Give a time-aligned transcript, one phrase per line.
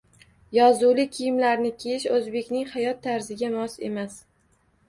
[0.57, 4.19] Yozuvli kiyimlarni kiyish oʻzbekning hayot tarziga mos emas.